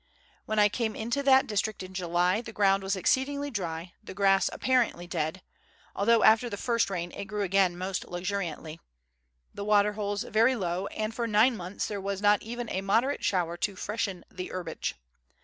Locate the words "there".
11.85-12.01